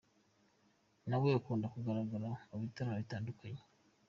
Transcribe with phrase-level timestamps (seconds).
[1.09, 3.61] nawe ukunda kugaragara mu bitaramo bitandukanye.